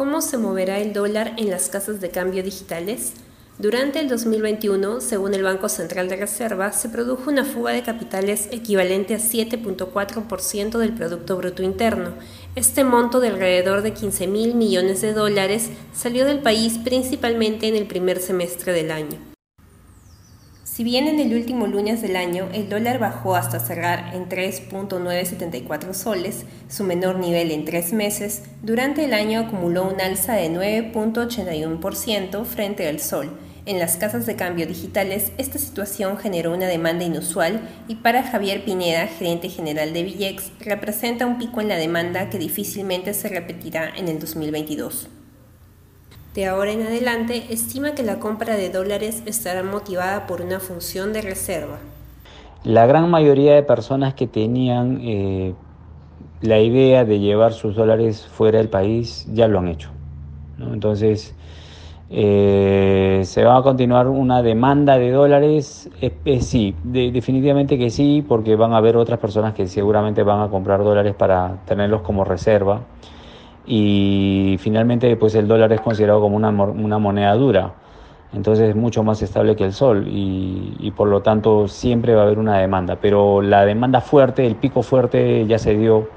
[0.00, 3.12] ¿Cómo se moverá el dólar en las casas de cambio digitales?
[3.58, 8.48] Durante el 2021, según el Banco Central de Reserva, se produjo una fuga de capitales
[8.50, 12.14] equivalente a 7.4% del Producto Bruto Interno.
[12.54, 17.76] Este monto de alrededor de 15 mil millones de dólares salió del país principalmente en
[17.76, 19.29] el primer semestre del año.
[20.72, 25.92] Si bien en el último lunes del año el dólar bajó hasta cerrar en 3.974
[25.94, 32.44] soles, su menor nivel en tres meses, durante el año acumuló un alza de 9.81%
[32.44, 33.36] frente al sol.
[33.66, 38.64] En las casas de cambio digitales, esta situación generó una demanda inusual y para Javier
[38.64, 43.92] Pineda, gerente general de Villex, representa un pico en la demanda que difícilmente se repetirá
[43.96, 45.08] en el 2022.
[46.34, 51.12] De ahora en adelante, estima que la compra de dólares estará motivada por una función
[51.12, 51.78] de reserva.
[52.62, 55.54] La gran mayoría de personas que tenían eh,
[56.40, 59.90] la idea de llevar sus dólares fuera del país ya lo han hecho.
[60.72, 61.34] Entonces,
[62.10, 65.90] eh, ¿se va a continuar una demanda de dólares?
[66.42, 70.84] sí, definitivamente que sí, porque van a haber otras personas que seguramente van a comprar
[70.84, 72.82] dólares para tenerlos como reserva
[73.66, 77.74] y finalmente pues el dólar es considerado como una, una moneda dura,
[78.32, 82.24] entonces es mucho más estable que el sol y, por lo tanto siempre va a
[82.26, 86.08] haber una demanda, pero la demanda fuerte, el pico fuerte ya se dio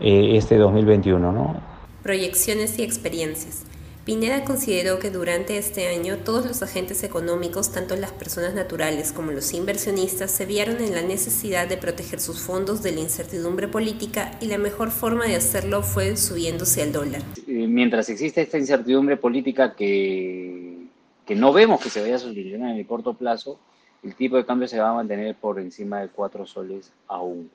[0.00, 1.32] eh, este 2021.
[1.32, 1.56] ¿no?
[2.02, 3.64] Proyecciones y experiencias.
[4.10, 9.30] Pineda consideró que durante este año todos los agentes económicos, tanto las personas naturales como
[9.30, 14.36] los inversionistas, se vieron en la necesidad de proteger sus fondos de la incertidumbre política
[14.40, 17.22] y la mejor forma de hacerlo fue subiéndose al dólar.
[17.46, 20.86] Eh, mientras existe esta incertidumbre política que,
[21.24, 23.60] que no vemos que se vaya a solucionar en el corto plazo,
[24.02, 27.48] el tipo de cambio se va a mantener por encima de 4 soles aún.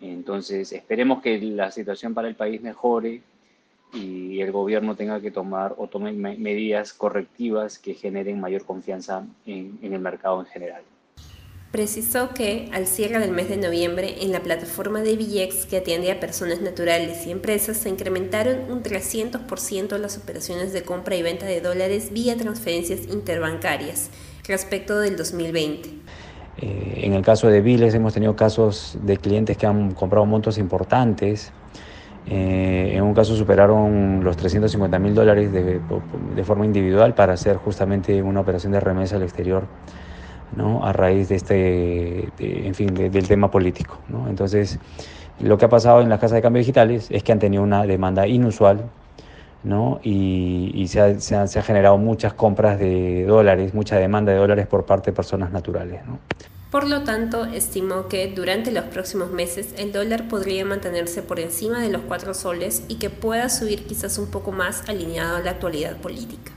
[0.00, 3.22] Entonces, esperemos que la situación para el país mejore
[3.92, 9.78] y el gobierno tenga que tomar o tome medidas correctivas que generen mayor confianza en,
[9.82, 10.82] el mercado en general.
[11.70, 16.10] Precisó que, al cierre del mes de noviembre, en la plataforma de Villex que atiende
[16.10, 21.46] a personas naturales y empresas, se incrementaron un 300% las operaciones de compra y venta
[21.46, 24.10] de dólares vía transferencias interbancarias
[24.46, 25.88] respecto del 2020.
[26.58, 30.58] Eh, en el caso de Viles hemos tenido casos de clientes que han comprado montos
[30.58, 31.52] importantes
[32.26, 35.80] eh, en un caso superaron los 350 mil dólares de,
[36.36, 39.64] de, forma individual para hacer justamente una operación de remesa al exterior,
[40.56, 40.84] ¿no?
[40.84, 44.28] A raíz de este, en fin, del tema político, ¿no?
[44.28, 44.78] Entonces,
[45.40, 47.84] lo que ha pasado en las casas de cambio digitales es que han tenido una
[47.86, 48.84] demanda inusual,
[49.64, 49.98] ¿no?
[50.04, 54.30] Y, y se, ha, se, ha, se, ha, generado muchas compras de dólares, mucha demanda
[54.30, 56.18] de dólares por parte de personas naturales, ¿no?
[56.72, 61.82] Por lo tanto, estimó que durante los próximos meses el dólar podría mantenerse por encima
[61.82, 65.50] de los 4 soles y que pueda subir quizás un poco más alineado a la
[65.50, 66.50] actualidad política.